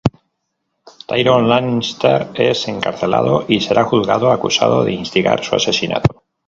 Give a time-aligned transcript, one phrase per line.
[1.05, 6.23] Tyrion Lannister es encarcelado y será juzgado acusado de instigar su asesinato.